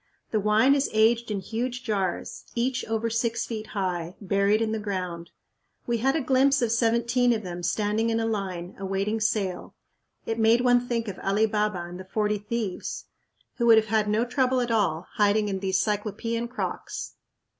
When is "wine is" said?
0.39-0.89